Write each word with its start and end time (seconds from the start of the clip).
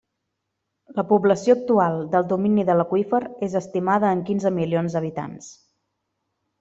La 0.99 1.03
població 1.09 1.55
actual 1.57 1.99
del 2.15 2.25
domini 2.31 2.65
de 2.71 2.77
l'aqüífer 2.79 3.21
és 3.49 3.59
estimada 3.61 4.15
en 4.17 4.25
quinze 4.31 4.53
milions 4.57 4.97
d'habitants. 4.99 5.53